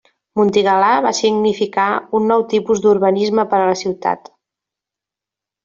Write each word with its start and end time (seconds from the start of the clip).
Montigalà 0.39 0.87
va 1.05 1.11
significar 1.17 1.85
un 2.21 2.25
nou 2.33 2.47
tipus 2.55 2.83
d'urbanisme 2.87 3.47
per 3.53 3.61
a 3.61 3.69
la 3.73 3.79
ciutat. 3.85 4.35